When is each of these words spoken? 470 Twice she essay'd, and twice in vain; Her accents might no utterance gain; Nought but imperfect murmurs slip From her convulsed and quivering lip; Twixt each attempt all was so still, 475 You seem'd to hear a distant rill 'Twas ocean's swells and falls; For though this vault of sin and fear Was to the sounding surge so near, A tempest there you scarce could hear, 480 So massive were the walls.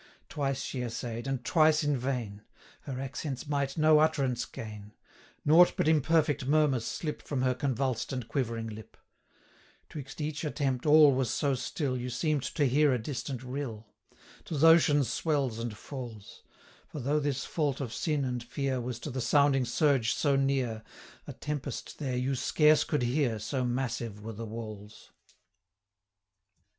470 0.31 0.33
Twice 0.33 0.61
she 0.63 0.81
essay'd, 0.81 1.27
and 1.27 1.45
twice 1.45 1.83
in 1.83 1.95
vain; 1.95 2.41
Her 2.85 2.99
accents 2.99 3.47
might 3.47 3.77
no 3.77 3.99
utterance 3.99 4.45
gain; 4.45 4.93
Nought 5.45 5.73
but 5.77 5.87
imperfect 5.87 6.47
murmurs 6.47 6.85
slip 6.85 7.21
From 7.21 7.43
her 7.43 7.53
convulsed 7.53 8.11
and 8.11 8.27
quivering 8.27 8.65
lip; 8.65 8.97
Twixt 9.89 10.19
each 10.19 10.43
attempt 10.43 10.87
all 10.87 11.13
was 11.13 11.29
so 11.29 11.53
still, 11.53 11.91
475 11.91 12.03
You 12.03 12.09
seem'd 12.09 12.55
to 12.55 12.65
hear 12.65 12.91
a 12.91 12.97
distant 12.97 13.43
rill 13.43 13.85
'Twas 14.45 14.63
ocean's 14.63 15.13
swells 15.13 15.59
and 15.59 15.77
falls; 15.77 16.41
For 16.87 16.99
though 16.99 17.19
this 17.19 17.45
vault 17.45 17.79
of 17.79 17.93
sin 17.93 18.25
and 18.25 18.43
fear 18.43 18.81
Was 18.81 18.99
to 19.01 19.11
the 19.11 19.21
sounding 19.21 19.65
surge 19.65 20.15
so 20.15 20.35
near, 20.35 20.81
A 21.27 21.33
tempest 21.33 21.99
there 21.99 22.17
you 22.17 22.33
scarce 22.33 22.83
could 22.83 23.03
hear, 23.03 23.37
480 23.37 23.43
So 23.43 23.65
massive 23.65 24.23
were 24.23 24.33
the 24.33 24.47
walls. 24.47 25.11